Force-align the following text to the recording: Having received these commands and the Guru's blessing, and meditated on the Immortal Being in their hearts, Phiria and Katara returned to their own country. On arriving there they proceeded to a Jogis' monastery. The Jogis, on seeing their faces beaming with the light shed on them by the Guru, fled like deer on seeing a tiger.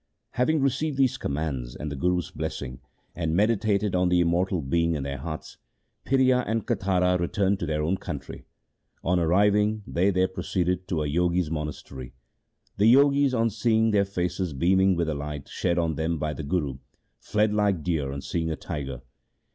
Having 0.31 0.61
received 0.63 0.97
these 0.97 1.15
commands 1.19 1.75
and 1.75 1.91
the 1.91 1.95
Guru's 1.95 2.31
blessing, 2.31 2.79
and 3.15 3.35
meditated 3.35 3.93
on 3.93 4.09
the 4.09 4.19
Immortal 4.19 4.63
Being 4.63 4.95
in 4.95 5.03
their 5.03 5.19
hearts, 5.19 5.57
Phiria 6.07 6.43
and 6.47 6.65
Katara 6.65 7.19
returned 7.19 7.59
to 7.59 7.67
their 7.67 7.83
own 7.83 7.97
country. 7.97 8.47
On 9.03 9.19
arriving 9.19 9.83
there 9.85 10.11
they 10.11 10.25
proceeded 10.25 10.87
to 10.87 11.03
a 11.03 11.07
Jogis' 11.07 11.51
monastery. 11.51 12.13
The 12.77 12.91
Jogis, 12.91 13.35
on 13.35 13.51
seeing 13.51 13.91
their 13.91 14.05
faces 14.05 14.53
beaming 14.53 14.95
with 14.95 15.05
the 15.05 15.13
light 15.13 15.47
shed 15.47 15.77
on 15.77 15.93
them 15.93 16.17
by 16.17 16.33
the 16.33 16.41
Guru, 16.41 16.79
fled 17.19 17.53
like 17.53 17.83
deer 17.83 18.11
on 18.11 18.21
seeing 18.21 18.49
a 18.49 18.55
tiger. 18.55 19.03